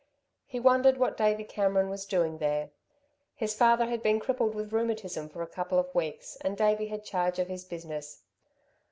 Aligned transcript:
He 0.47 0.59
wondered 0.59 0.97
what 0.97 1.15
Davey 1.15 1.43
Cameron 1.43 1.87
was 1.87 2.07
doing 2.07 2.39
there. 2.39 2.71
His 3.35 3.53
father 3.53 3.85
had 3.85 4.01
been 4.01 4.19
crippled 4.19 4.55
with 4.55 4.73
rheumatism 4.73 5.29
for 5.29 5.43
a 5.43 5.47
couple 5.47 5.77
of 5.77 5.93
weeks 5.93 6.37
and 6.37 6.57
Davey 6.57 6.87
had 6.87 7.03
charge 7.05 7.37
of 7.37 7.49
his 7.49 7.63
business. 7.65 8.23